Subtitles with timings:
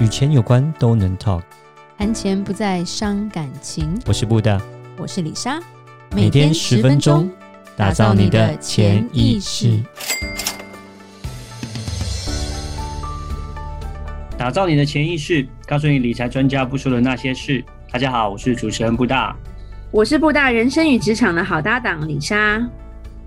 [0.00, 1.42] 与钱有关都能 talk，
[1.96, 3.96] 谈钱不再伤感情。
[4.06, 4.60] 我是布大，
[4.98, 5.60] 我是李莎，
[6.10, 7.30] 每天十分钟，
[7.76, 9.80] 打造你的潜意识，
[14.36, 17.64] 打造你的潜意识，告诉你理财专家不说的那些事。
[17.92, 19.36] 大家好，我是主持人布大，
[19.92, 22.60] 我是布大人生与职场的好搭档李莎。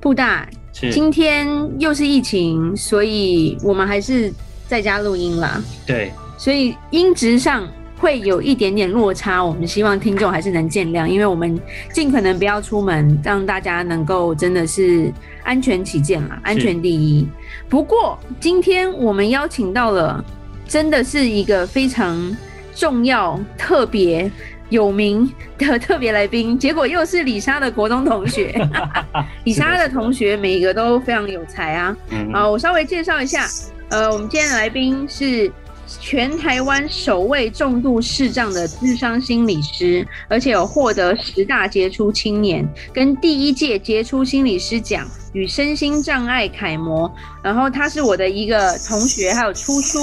[0.01, 1.47] 布大，今天
[1.79, 4.33] 又是疫情，所以我们还是
[4.67, 5.63] 在家录音啦。
[5.85, 6.11] 对。
[6.37, 7.67] 所以音质上
[7.99, 11.59] 会有一点点落差，我们希望听众还是能见谅，因为我们
[11.91, 15.11] 尽可能不要出门，让大家能够真的是
[15.43, 17.27] 安全起见嘛，安全第一。
[17.67, 20.23] 不过今天我们邀请到了，
[20.67, 22.37] 真的是一个非常
[22.75, 24.31] 重要、特别
[24.69, 25.27] 有名
[25.57, 28.53] 的特别来宾，结果又是李莎的国中同学。
[29.43, 31.97] 李莎的同学每一个都非常有才啊！
[32.31, 33.47] 好，我稍微介绍一下，
[33.89, 35.51] 呃，我们今天的来宾是。
[35.99, 47.11] 全台湾首位重度视障的智商心理师，而且有获得十大杰出青年跟第一届杰出心理师奖与身心障碍楷模。
[47.41, 49.99] 然后他是我的一个同学，还有出书，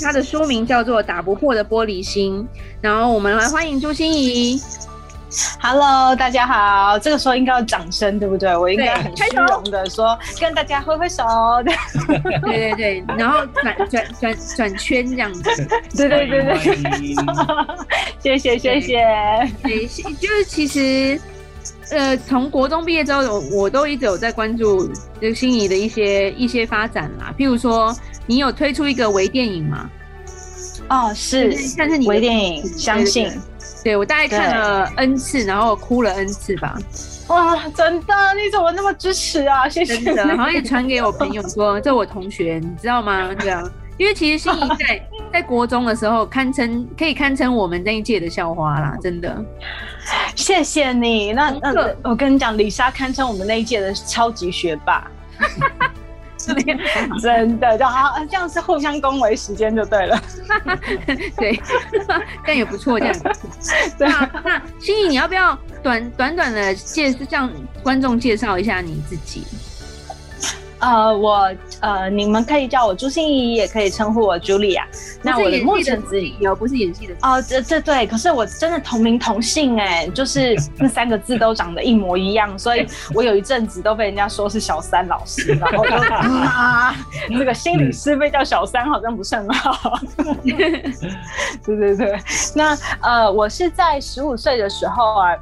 [0.00, 2.40] 他的书名叫做《打不破的玻璃心》。
[2.80, 4.60] 然后我们来欢迎朱心怡。
[5.60, 6.98] Hello，大家好。
[6.98, 8.54] 这个时候应该要掌声，对不对？
[8.56, 11.24] 我应该很虚荣的说，跟大家挥挥手。
[12.42, 15.42] 对对对，然后转转转转圈这样子。
[15.96, 17.16] 对对对对，
[18.20, 19.04] 谢谢谢谢。
[19.62, 21.20] 对，就是其实，
[21.90, 24.86] 呃，从国中毕业之后，我我都一直有在关注
[25.20, 27.34] 这个芯仪的一些一些发展啦。
[27.38, 27.94] 譬如说，
[28.26, 29.88] 你有推出一个微电影吗？
[30.88, 33.30] 哦，是，但是你微电影，相信。
[33.82, 36.78] 对，我大概看了 N 次，然后哭了 N 次吧。
[37.28, 38.14] 哇，真的？
[38.34, 39.68] 你怎么那么支持啊？
[39.68, 39.98] 谢谢。
[39.98, 43.34] 真的，好像也传给我朋友说，这我同学，你知道吗？
[43.34, 43.62] 对啊，
[43.96, 49.44] 因为其实芯仪在 在国中的时候，堪称可以堪称我们那一届的校花啦，真的。
[50.36, 51.32] 谢谢你。
[51.32, 51.72] 那那
[52.04, 55.10] 我跟你讲，李莎堪称我们那一届的超级学霸。
[57.20, 60.22] 真的，就好，这样是互相恭维时间就对了。
[61.36, 61.60] 对，
[62.46, 63.30] 但也不错，这样子。
[63.98, 67.50] 对啊，那心怡，你要不要短短短的介向
[67.82, 69.44] 观众介绍一下你自己？
[70.82, 71.48] 呃，我
[71.80, 74.84] 呃，你们可以叫我朱心怡，也可以称呼我茱莉亚。
[75.22, 82.84] 那我的目前自己有不是演戏的哦，这这对，可是我真的同名同姓哎，就是 那三个字都长得一模一样，所以
[83.14, 86.94] 我有一阵子都被人家说是小三老师，然后就 啊，
[87.30, 90.00] 这个心理师被叫小三好像不是很好。
[91.64, 92.18] 对对对，
[92.56, 95.36] 那呃，我是在十五岁的时候啊。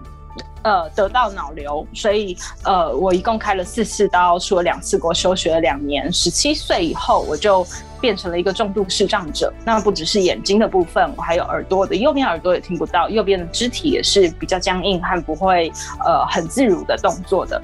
[0.62, 6.12] 呃，得到脑瘤，所以呃，我一共开了四次刀，出了两次国，休学了两年。
[6.12, 7.66] 十七岁以后，我就
[7.98, 9.50] 变成了一个重度视障者。
[9.64, 15.72] 那不只是眼睛的部分，我还有耳朵的，右边耳朵也听不到，右边的肢体也是比较僵硬和不会
[16.04, 17.60] 呃很自如的动作的。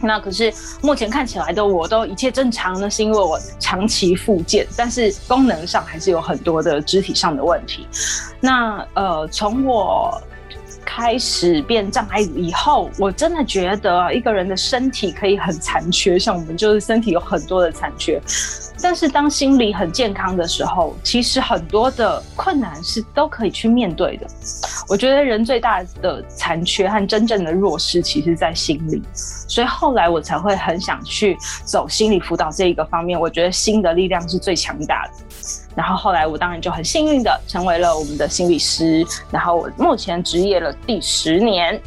[0.00, 7.84] 那可是目前看起来的我都一切正常呢，是因为我长期复健，但是功能上还是有很多的肢体上的问题。
[8.38, 10.22] 那呃，从我。
[10.90, 18.18] 开始变障碍以后，我真的觉得一个人的身体可以很残缺，像我们就是身体有很多的残缺，
[18.80, 24.26] 但是当心理很健康的时候，其实很多的困难是都可以去面对的。
[24.88, 33.20] 我觉得人最大的残缺和真正的弱势，其实在心里，所以后来我才会很想去走心理辅导这一个方面。
[33.20, 35.12] 我觉得心的力量是最强大的。
[35.74, 41.80] 然后后来我当然就很幸运的成为了我们的心理师，然后我目前职业了第十年。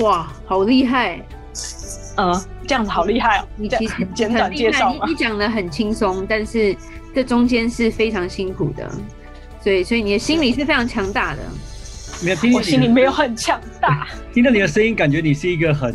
[0.00, 1.20] 哇，好厉害！
[2.16, 3.44] 嗯，这样子好厉害哦。
[3.56, 6.76] 你其实简短介绍你讲的很轻松，但是
[7.14, 8.90] 这中间是非常辛苦的。
[9.62, 11.42] 所以，所以你的心理是非常强大的。
[12.24, 14.08] 没有听，我心里没有很强大。
[14.34, 15.92] 听到你的声音，感觉你是一个很，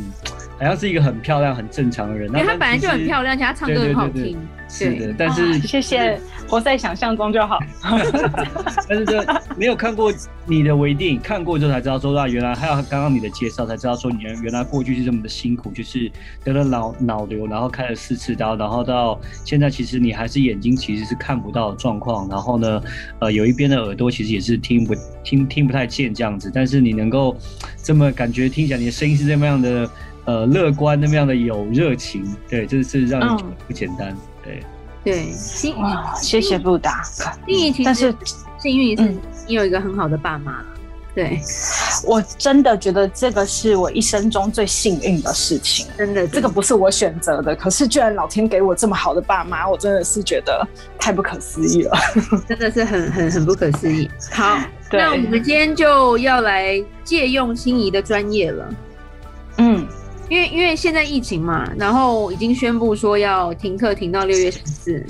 [0.59, 2.29] 好像是一个很漂亮、很正常的人。
[2.29, 4.37] 因为他本来就很漂亮，而且他唱歌很好听。
[4.73, 7.59] 是的，但是、哦、谢谢，活在想象中就好。
[8.89, 9.23] 但是这
[9.55, 10.11] 没有看过
[10.47, 16.11] 你的微电影，看过之后才知道说，啊，原来还有刚刚你的介绍才知道说，你原来过去是这么的辛苦，就是
[16.43, 22.81] 得了脑脑瘤，然后开了四次刀，然后到现在其实你还是眼睛其实是看不到状况，然后呢，
[23.19, 27.37] 呃，有一边的耳朵其实也是听不听听不太见这样子，但是你能够
[27.83, 29.89] 这么感觉听起来你的声音是这么样的
[30.25, 33.37] 呃乐观，那么样的有热情，对，这是让人
[33.67, 34.09] 不简单。
[34.09, 34.63] 嗯对
[35.03, 35.33] 对，
[35.77, 37.03] 哇，谢谢布达。
[37.47, 38.15] 芯仪其实，但是
[38.59, 39.03] 幸运是
[39.47, 40.63] 你有一个很好的爸妈。
[41.15, 41.39] 对，
[42.07, 45.85] 我真的觉得这个是我一生中最幸运的事情。
[45.95, 50.67] 真的，这个不是我选择的，可是居然老天给我这么好的爸妈，我真的是觉得
[50.97, 51.95] 太不可思议了，
[52.49, 54.09] 真的是很很很不可思议。
[54.31, 54.57] 好，
[54.91, 58.73] 那我们今天就要来借用心仪的专业了。
[59.57, 59.87] 嗯，
[60.29, 65.05] 因为因为现在疫情嘛，然后已经宣布说要停课，停到六月十四，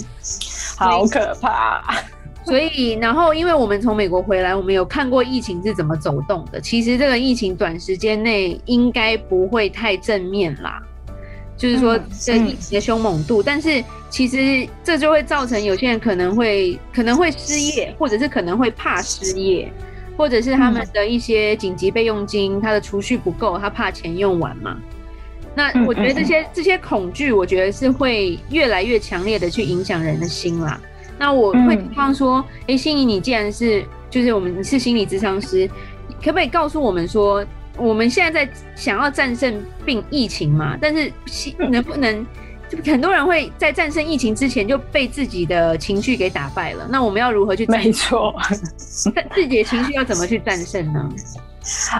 [0.78, 1.84] 好可怕。
[2.46, 6.60] 所以，然后因为我们从美国回来，我们有看过疫情是怎么走动的。
[6.60, 10.84] 其实这个疫情短时间内应该不会太正面啦，
[11.56, 13.42] 就是说这疫情的凶猛度。
[13.42, 19.72] 但是其实这就会造成有些人可能会可能会失业，或者是可能会怕失业，
[20.18, 24.78] 或者是他们的一些紧急备用金，他的储蓄不够，他怕钱用完嘛。
[25.56, 30.80] 那我觉得这些这些恐惧，我觉得是会越来越强烈的去影响人的心啦。
[31.20, 35.70] 那我会希望说，哎、嗯，心仪，你既然是就是我们你是心理咨商师，
[36.24, 37.46] 可不可以告诉我们说，
[37.78, 40.76] 我们现在在想要战胜病疫情嘛？
[40.82, 41.12] 但是
[41.70, 42.26] 能不能，
[42.68, 46.88] 就很多人会在战胜疫情之前就被自己的情绪给打败了。
[46.90, 47.64] 那我们要如何去？
[47.68, 48.34] 没错，
[49.36, 51.10] 自己的情绪要怎么去战胜呢？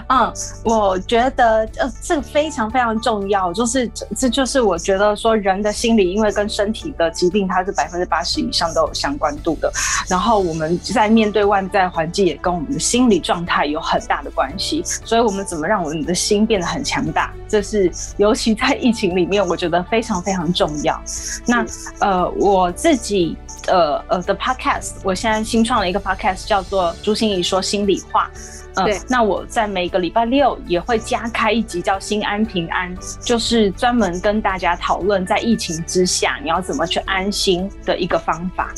[0.08, 0.32] 嗯，
[0.64, 9.72] 我觉得呃，这个非常非常重要，就是这就是我觉得说人的心理，因为跟身体的疾病，它是百分之八十以上都有相关度的。
[10.08, 14.82] 然后我们在面对外在环境，也跟我们的心理状态有很大的关系。
[14.84, 21.00] 所以，我们怎么让我们的心变得很强大，这是尤其在疫情里面，我觉得非常非常重要。
[21.46, 21.64] 那
[22.00, 23.36] 呃，我自己
[23.68, 28.30] 呃呃的 podcast，我现在新创了一个 podcast，叫做朱心怡说心里话。
[28.76, 38.72] 嗯，对，那我在每个礼拜六也会加开一集叫“心安平安”，就是专门跟大家讨论在疫情之下你要怎么去安心的一个方法。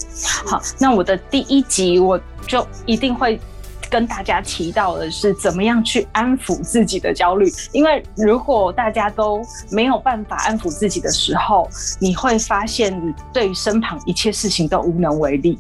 [0.45, 3.41] 好，那我的第一集我就一定会
[3.89, 9.41] 跟大家提到的是怎么样去安抚自己的焦虑，因为如果大家都
[9.71, 11.69] 没有办法安抚自己的时候，
[12.01, 15.59] 你会发现你对身旁一切事情都无能为力。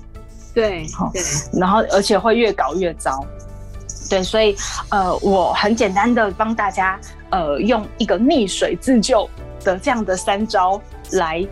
[0.52, 1.22] 对，好，对，
[1.52, 3.24] 然后而且会越搞越糟。
[4.08, 4.54] 对，所以
[4.90, 6.98] 呃，我很简单的帮大家
[7.30, 9.28] 呃，用一个溺水自救
[9.64, 10.80] 的这样的三招
[11.12, 11.46] 来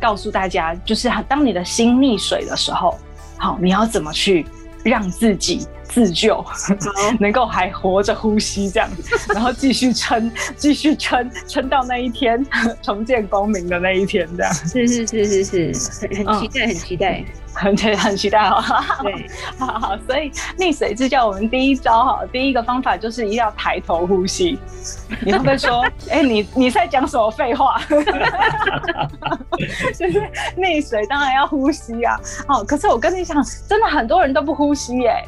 [0.00, 2.98] 告诉大家，就是当你的心溺水的时候，
[3.38, 4.46] 好，你要怎么去
[4.84, 6.44] 让自己自救，
[7.18, 12.44] 能够还活着呼吸这样子，然后继续撑，继续撑，撑到那一天
[12.82, 14.52] 重见光明的那一天，这样。
[14.52, 17.24] 是是是是是，很很期待，很期待。
[17.58, 18.62] 很很期待哦，
[19.02, 19.26] 对，
[19.58, 24.58] 好好，所以溺水之教，我们第一招哈，第一个方法就是一定要抬头呼吸。
[25.24, 25.80] 你会不会说，
[26.10, 27.80] 哎、欸，你你在讲什么废话？
[29.98, 30.22] 就是
[30.58, 35.24] 溺水当然要呼吸啊，哦，可是我跟你讲，真的很多人都不呼吸耶、欸。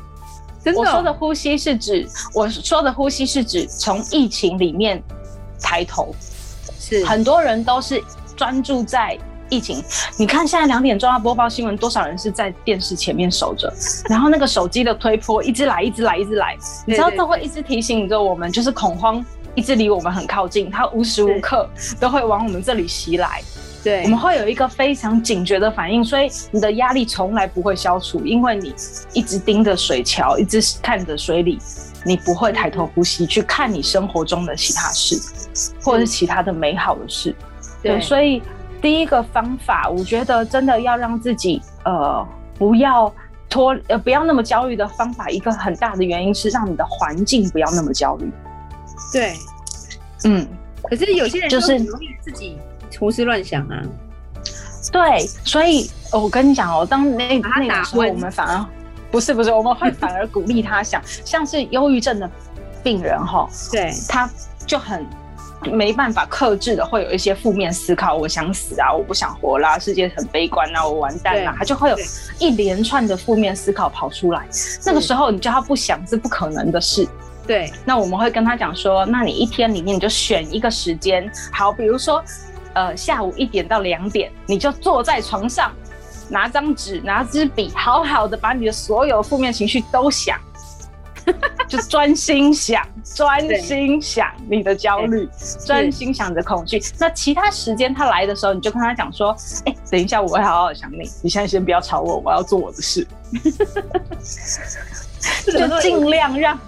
[0.62, 5.02] 真的，我说的呼吸是指，我说的呼吸是指从疫情里面
[5.62, 6.14] 抬头，
[6.78, 8.04] 是很多人都是
[8.36, 9.18] 专注在。
[9.48, 9.82] 疫情，
[10.16, 13.72] 你看现在两点钟要播报新闻，多少人是在电视前面守着？
[14.08, 16.56] 然后那个手机的推波一直来，一直来，一直来，
[16.86, 19.24] 你知道这会一直提醒着我们，就是恐慌
[19.54, 21.68] 一直离我们很靠近，它无时无刻
[21.98, 23.42] 都会往我们这里袭来。
[23.82, 28.74] 对，我们会有一个非常警觉的反应，所以你的压力从来不会消除，因为你
[29.12, 31.58] 一直盯着水桥，一直看着水里，
[32.04, 35.16] 你不会抬头呼吸去看你生活中的其他事，
[35.80, 37.34] 或者是其他的美好的事。
[37.80, 38.42] 对，对所以。
[38.80, 42.26] 第一个方法，我觉得真的要让自己呃
[42.56, 43.12] 不要
[43.48, 48.30] 拖呃不要那么焦虑的方法，一个很大的原因是让你的环境不要那么焦虑。
[49.12, 49.34] 对，
[50.24, 50.46] 嗯，
[50.82, 52.56] 可是有些人就是容易自己
[52.98, 53.82] 胡思乱想啊。
[54.92, 58.64] 对，所以我跟你讲哦，当那那个时候我们反而
[59.10, 62.30] 不是不是，我们会反而鼓励他想，像是忧郁症的
[62.82, 64.30] 病人哈，对，他
[64.66, 65.04] 就很。
[65.64, 71.96] 没办法克制的，会有一些负面思考，我想死啊，我不想活啦，世界很悲观啊，我完蛋了，他就会有
[72.38, 74.46] 一连串的负面思考跑出来。
[74.86, 77.06] 那个时候，你叫他不想是不可能的事。
[77.46, 82.22] 对，那我们会跟他讲说，那你一天里面你就选一个时间，好，比如说，
[82.74, 85.72] 呃，下午一点到两点，你就坐在床上，
[86.28, 90.38] 拿张纸，拿支笔，好好的把你的所有负面情绪都想。
[91.68, 92.82] 就专心想，
[93.14, 95.28] 专心想你的焦虑，
[95.64, 96.82] 专心想着恐惧。
[96.98, 99.30] 那其他时间他来的时候，你就跟他讲说
[99.66, 101.08] ：“哎、欸，等一下，我会好好想你。
[101.22, 103.06] 你现在先不要吵我，我要做我的事。
[105.46, 106.58] ”就尽量让，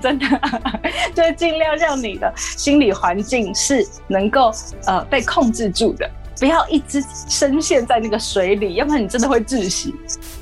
[0.00, 0.26] 真的，
[1.14, 4.50] 就尽量让你的心理环境是能够
[4.86, 6.08] 呃被控制住的。
[6.40, 9.92] 不要一直深陷在那个水里，要不然你真的会窒息。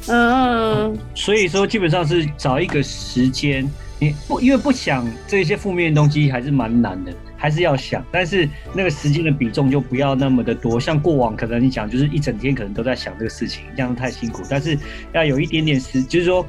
[0.09, 10.79] 嗯，所以说基本上是找一个时间，你不因为不想这些负面的东西还是蛮难的，还是要想，但是那个时间的比重就不要那么的多。
[10.79, 14.43] 像过往可能你讲就是一整天可能都在想这个事情，这样太辛苦。
[14.49, 14.79] 但是
[15.13, 16.47] 要有一点点时，就是说，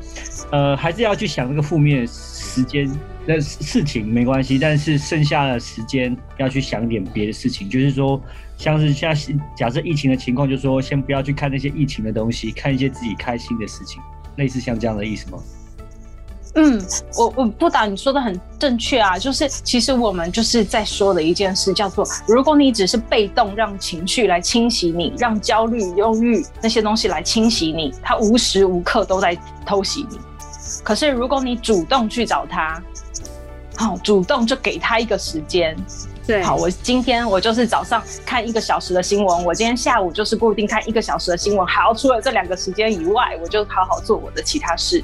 [0.51, 2.87] 呃，还是要去想那个负面时间
[3.27, 8.19] 那事情没关系，但是剩下的时间要去想点别的事情，就是说，
[8.57, 9.13] 像是像
[9.53, 14.01] 假设疫情的情况，就是说先不要去看那些疫情的东西，看一些自己开心的事情，
[14.37, 15.39] 类似像这样的意思吗？
[16.55, 16.81] 嗯，
[17.17, 30.17] 我我不打你说的很正确啊，就是其实我们就是在说的一件事，叫做如果你只是被动让情绪来侵袭你，让焦虑、忧郁那些东西来侵袭你，它无时无刻都在偷袭你。
[30.83, 32.81] 可是如果你主动去找他，
[33.77, 35.75] 好，主动就给他一个时间，
[36.25, 45.03] 对，好，我今天我就是早上看一个小时的新闻，我今天下午就是固定看一个小时的新闻，好，除了这两个时间以外，我就好好做我的其他事。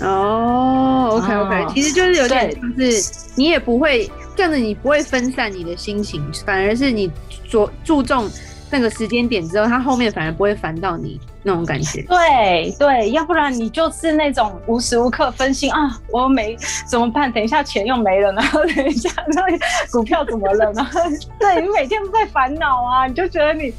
[0.00, 7.10] 哦，OK OK，哦，其实就是有点就是你也不会这样子，你不会分散你的心情，反而是你
[7.48, 8.30] 着注重
[8.72, 12.02] 那个时间点之后，他后面反而不会烦到你那种感觉。
[12.08, 16.56] 对对，要不然你就是那种无时无刻分心啊，我没
[16.88, 17.30] 怎么办？
[17.30, 19.42] 等一下钱又没了，然后等一下那
[19.92, 20.72] 股票怎么了？
[20.72, 21.00] 然后
[21.38, 23.72] 对 你每天都在烦恼啊，你就觉得你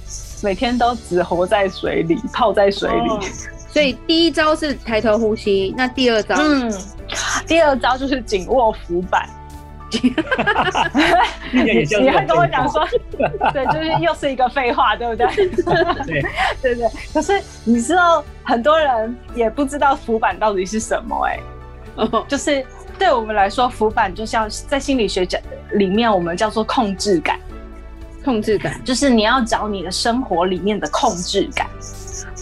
[0.43, 3.09] 每天都只活在水里，泡在水里。
[3.09, 3.19] 哦
[3.73, 6.71] 所以第一招是抬头呼吸，那第二招，嗯，
[7.47, 9.27] 第二招就是紧握浮板。
[11.51, 12.87] 你你还跟我讲说，
[13.53, 15.27] 对，就是又是一个废话，对不对？
[16.05, 16.21] 对
[16.61, 16.87] 对对。
[17.13, 21.39] 可是你知道，很多人也不知道浮板到底是什么、欸，
[21.97, 22.65] 哎、oh.，就是
[22.97, 25.39] 对我们来说，浮板就像在心理学讲
[25.73, 27.39] 里面，我们叫做控制感。
[28.23, 31.67] 控制感就是你要找你的生活里面的控制感。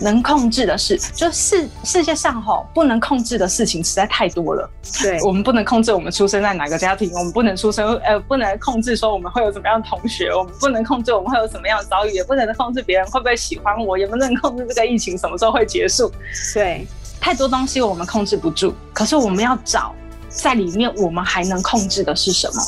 [0.02, 4.70] 能控制的事，就是世界上吼不能控制的事情实在太多了。
[5.02, 16.12] 对， 我们不能控制我们出生在哪个家庭，我们不能出生 呃不能控制说我们会有什么样的同学，我们不能控制我们会有什么样的遭遇，也不能控制别人会不会喜欢我，也不能控制这个疫情什么时候会结束。
[16.54, 16.88] 对，
[17.20, 19.94] 太多东西我们控制不住，可是我们要找
[20.30, 22.64] 在里面我们还能控制的是什么？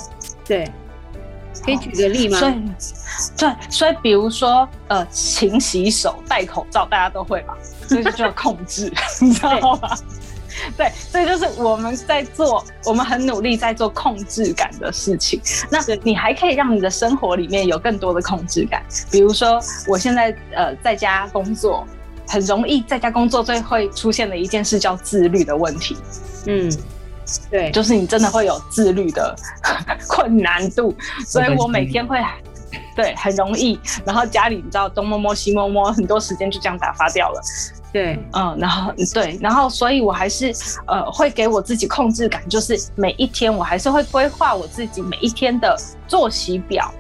[0.46, 0.72] 对。
[1.64, 2.40] 可以举个例吗？
[2.40, 2.54] 所以，
[3.38, 7.56] 对，所以比如说，呃，勤洗手、戴口罩，大家都会吧？
[7.88, 8.92] 所以就叫控制，
[9.22, 9.98] 你知道吗？
[10.78, 15.42] 对，所以就是我们在做，我们很努力在做控制感的事情。
[15.70, 21.88] 那你还可以让你的生活里面有更多的控制感，比如说，我现在呃在家工作，
[22.28, 25.98] 很容易在家工作最会出现的一件事叫自律的问题。
[26.46, 26.72] 嗯。
[27.50, 29.36] 对，就是你真的会有自律的
[30.08, 32.20] 困难度，所以我每天会，
[32.96, 37.42] 对，很容易，然后家里你知道东摸摸西摸摸，很多时间就这样打发掉了。
[37.92, 40.52] 对，嗯，然后对，然后所以我还是
[40.88, 45.78] 呃会给我自己控制感，就是每一天我还是会规划我自己每一天的
[46.08, 46.92] 作息表。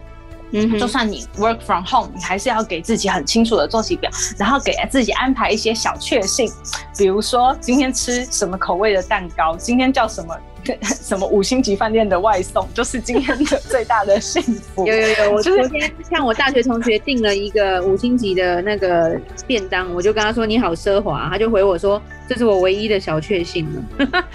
[0.54, 6.50] 嗯，就算你 work from home，你还是要给自己很清楚的作息表，然后给自己安排一些小确幸，
[6.98, 10.34] 比如说今天吃什么口味的蛋糕，今天叫什么。
[10.84, 14.86] 什么五星级饭店的外送，就是今天的最大的幸福。
[14.88, 24.28] 有有有，我 昨天像我大学同学订了一个五星级的那个便当，我就跟他说你好奢华，他就回我说这是我唯一的小确幸了。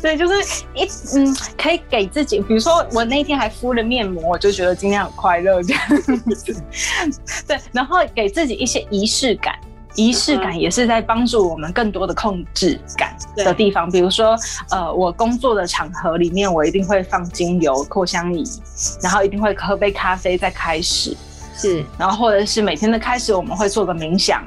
[0.00, 0.84] 对，就是一
[1.14, 5.96] 嗯，可以给自己，比如说我那天还敷了面膜，我就觉得今天很快乐这样
[6.34, 6.62] 子。
[7.46, 9.54] 对，然后给自己一些仪式感。
[9.94, 14.36] 仪式感也是在帮助我们更多的控制感的地方，比如说，
[14.70, 18.44] 呃，我工作的场合里面，我一定会放精油扩香仪，
[19.02, 21.16] 然后一定会喝杯咖啡再开始，
[21.56, 24.42] 是，然后或者是每天的开始，我们会做个冥想，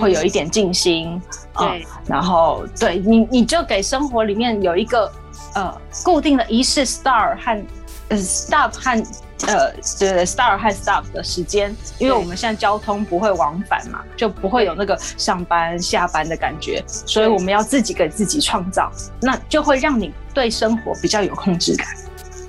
[0.00, 1.20] 会有一点静心，
[1.60, 5.10] 嗯，对，然后对你，你就给生活里面有一个
[5.54, 7.66] 呃固定的仪式，start 和
[8.14, 9.04] 呃 stop 和。
[9.48, 18.90] 呃，对对，start 和 stop 的时间，因为我们现在交通不会往返嘛，就不会有那个上班下班的感觉，所以我们要自己给自己创造，
[19.20, 21.86] 那就会让你对生活比较有控制感。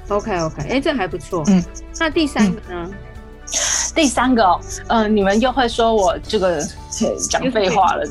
[0.07, 1.43] OK OK，哎、欸，这还不错。
[1.48, 1.62] 嗯，
[2.00, 2.65] 那第三个呢？
[2.69, 2.93] 嗯、
[3.93, 6.63] 第三个、哦，呃，你们又会说我这个
[7.29, 8.05] 讲废话了。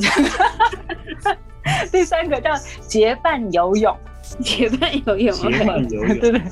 [1.90, 2.50] 第三个叫
[2.86, 3.96] 结伴游泳，
[4.42, 6.42] 结伴游泳，结伴游泳，对对。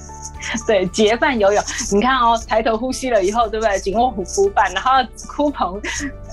[0.67, 3.79] 对，结伴游泳，你看哦，抬头呼吸了以后，对不对？
[3.79, 4.91] 紧握浮板，然后
[5.29, 5.81] 哭朋，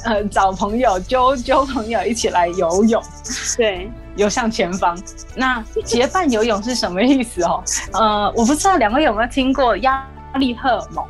[0.06, 3.02] 呃，找朋友，揪揪朋友一起来游泳，
[3.58, 4.98] 对，游向前方。
[5.36, 7.64] 那结伴游泳是什么意思哦？
[7.94, 11.06] 呃，我不知道两位有没有听过压力荷尔蒙？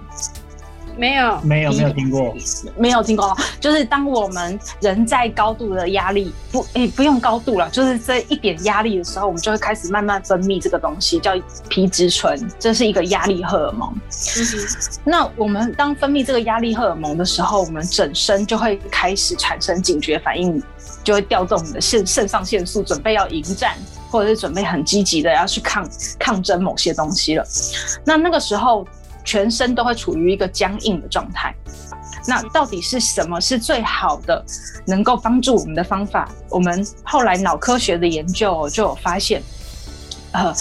[0.97, 2.35] 没有，没有，没有听过，
[2.77, 3.35] 没有听过。
[3.59, 11.33] 就是当我们人在高度的压力，不，诶、欸，不用高度了，就是这一点压力的时候，我们就会开始慢慢分泌这个东西，叫
[11.69, 13.89] 皮质醇，这是一个压力荷尔蒙。
[13.93, 13.99] 嗯。
[15.03, 20.61] 那我们当分泌这个压力荷尔蒙的时候，我们整身就会开始产生警觉反应，
[21.03, 23.75] 就会调动我们的肾肾上腺素，准备要迎战，
[24.09, 27.45] 或者是准备很积极的要去抗抗争某些东西了。
[28.03, 28.85] 那那个时候。
[29.29, 31.53] 全身都会处于一个僵硬的状态。
[32.27, 34.43] 那到底是什么是最好的
[34.87, 36.27] 能够帮助我们的方法？
[36.49, 39.39] 我们后来脑科学的研究就有发现，
[40.31, 40.51] 呃，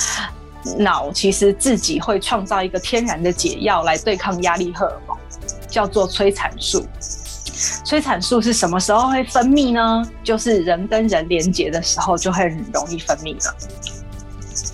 [0.77, 5.17] 脑其实自己会创造一个天然的解药来对抗压力荷尔蒙，
[5.67, 6.85] 叫做催产素。
[7.87, 10.07] 催产素是什么时候会分泌呢？
[10.23, 13.57] 就是人跟人连接的时候就会很容易分泌了。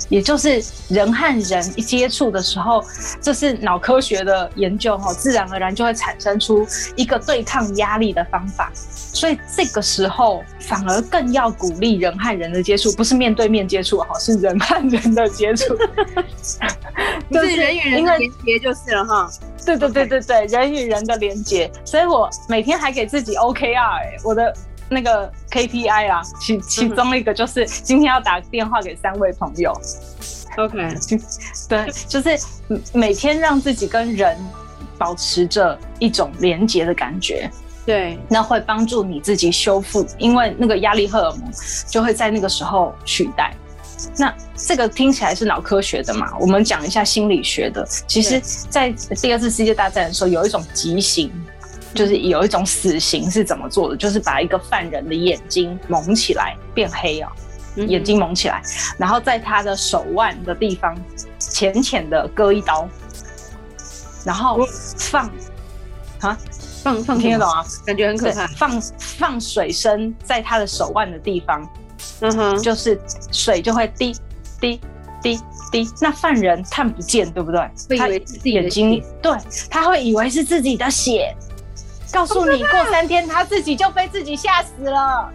[0.08, 2.84] 也就是人和人一接触的时候，
[3.20, 8.70] 这是脑科学的研究哈，自然而然就会产生出一个对抗压力的方法。
[8.74, 15.76] 所以这个时候反而更要鼓励人和人的接触，不是面对面接触哈，是人和人的接触，
[17.30, 19.30] 就是人与人的连接就是了哈。
[19.64, 21.70] 对对对对对，人与人的连接。
[21.84, 24.52] 所以我每天还给自己 OKR，欸，我的。
[24.88, 29.72] 那个 KPI 啊，其其中一个就是今天要打电话给三位朋友。
[30.56, 30.76] OK，
[31.68, 32.38] 对，就是
[32.92, 34.36] 每天让自己跟人
[34.96, 37.50] 保持着一种连接的感觉。
[37.84, 41.50] 对，那会帮助你自己修复，因为那个压力荷尔蒙
[41.88, 43.52] 就会在那个时候取代。
[44.16, 46.32] 那这个听起来是脑科学的嘛？
[46.40, 47.86] 我们讲一下心理学的。
[48.06, 51.30] 其实，在第二次世界大战的时候，有一种极刑。
[51.94, 53.96] 就是有一种死刑是怎么做的？
[53.96, 57.30] 就是把一个犯人的眼睛蒙起来变黑啊，
[57.76, 58.60] 眼睛蒙起来，
[58.98, 60.96] 然后在他的手腕的地方
[61.38, 62.88] 浅浅的割一刀，
[64.24, 64.66] 然后
[64.98, 65.30] 放
[66.20, 66.36] 啊
[66.82, 67.64] 放放听得懂啊？
[67.86, 68.46] 感觉很可怕。
[68.48, 71.66] 放放水声在他的手腕的地方，
[72.20, 73.00] 嗯哼，就是
[73.32, 74.14] 水就会滴
[74.60, 74.80] 滴
[75.22, 75.40] 滴
[75.72, 75.88] 滴。
[76.00, 77.60] 那犯人看不见，对不对？
[77.88, 79.32] 会以为是自己眼睛，对，
[79.70, 81.34] 他会以为是自己的血。
[82.14, 85.28] 告诉你，过三天他自己就被自己吓死了。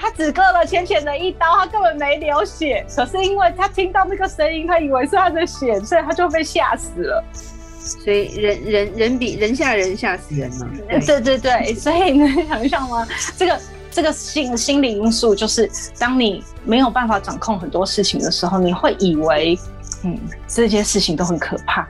[0.00, 2.86] 他只割了浅浅的一刀，他根本没流血。
[2.96, 7.24] 可是因为他听到那个声音，他以为是他的血，所以他就被吓死了。
[7.80, 10.70] 所以人人人比人吓人吓死人嘛。
[10.88, 13.06] 对对对对，所以你能想象吗？
[13.36, 19.58] 这个这个心心理因素，就是当你没有办法掌控很多事情的时候，你会以为，
[20.04, 21.86] 嗯，这些事情都很可怕。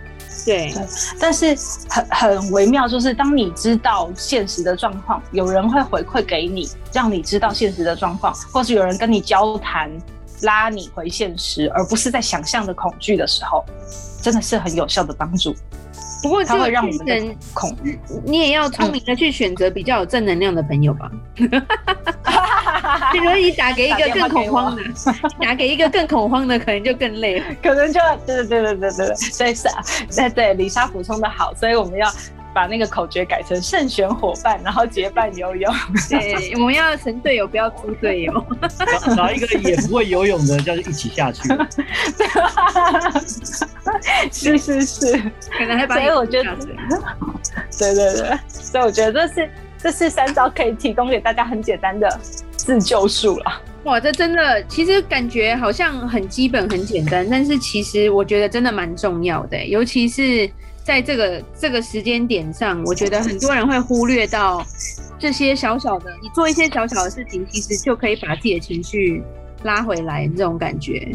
[0.48, 0.86] 对，对，
[1.20, 1.54] 但是
[1.90, 9.90] 很很微妙，就是当你知道现实的状况，有人会回馈给你，让你知道现实的状况，或是有人跟你交谈，
[10.40, 13.62] 拉你回现实，而不是在想象的恐惧的时候，
[14.22, 15.54] 真的是很有效的帮助。
[16.22, 21.10] 不过，它会让我们的恐惧，你也要聪明的去选择比较有正能量的朋友吧。
[23.12, 25.12] 比如你打给一个更恐慌的，打，
[25.46, 29.82] 打给一个更恐慌的，可能就更累了，可能就对对对对对对，所以是啊，
[30.14, 32.08] 对对，李莎补充的好，所以我们要。
[32.54, 35.72] 把那个口诀改成慎选伙伴，然后结伴游泳。
[36.08, 38.44] 对，我们要成队友，不要猪队友。
[39.04, 41.42] 找找一个也不会游泳的，叫做一起下去。
[44.32, 45.12] 是是是，
[45.56, 45.96] 可能还把。
[45.96, 46.56] 所以我觉得，
[47.78, 52.08] 对对对，所以我觉得这是这是三招可以提供给大家很简单的
[52.68, 53.62] 自救术了。
[53.84, 60.50] 哇，这真的其实感觉好像很基本很简单，但是其实我觉得真的蛮重要的，尤其是。
[60.84, 64.64] 在这个这个时间点上，我觉得很多人会忽略到
[65.18, 69.22] 这些小小的，你做一些小小的事情，其实就可以把自己的情绪
[69.64, 71.14] 拉回来，这种感觉。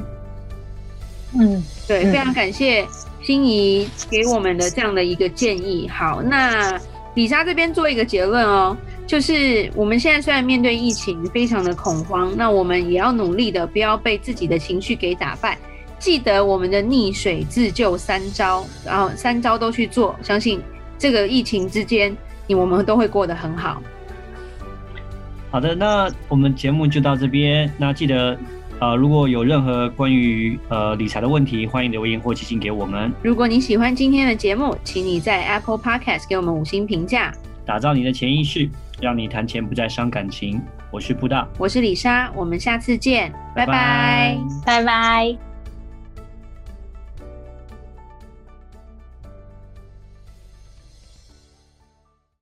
[1.34, 2.86] 嗯，对，非常感谢
[3.24, 5.90] 心仪给我们的这样的一个建议。
[5.90, 6.80] 好，那
[7.16, 15.58] 李莎这边做一个结论哦，就是我们现在虽然面对疫情非常的恐慌，那我们也要努力的不要被自己的情绪给打败。
[16.00, 20.60] 记得我们的溺水自救三招，然后三招都去做，相信
[20.98, 22.16] 这个疫情之间，
[22.48, 23.82] 你我们都会过得很好。
[25.50, 27.72] 好的，那我们节目就到这边。
[27.78, 28.36] 那记得，
[28.84, 33.10] 呃，如果有任何关于呃理财的问题，欢迎留言或寄信给我们。
[33.22, 37.34] 如果你喜欢今天的节目，请你在 Apple Podcast 给我们五星评价。
[37.66, 38.70] 打造你的潜意识，
[39.00, 40.62] 让你谈钱不再伤感情。
[40.92, 45.53] 我是布大，我是李莎，我们下次见，拜拜，拜拜。